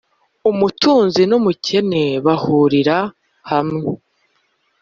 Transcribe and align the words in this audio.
umutunzi 0.49 1.21
n’umukene 1.29 2.03
bahurira 2.25 2.97
hamwe, 3.49 3.85